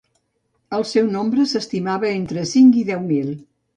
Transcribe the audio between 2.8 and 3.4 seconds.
i deu mil.